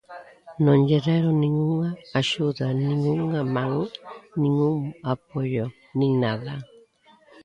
[0.65, 1.91] Non lle deron nin unha
[2.21, 3.73] axuda, nin unha man,
[4.41, 4.77] nin un
[5.13, 5.65] apoio
[5.99, 6.53] nin nada.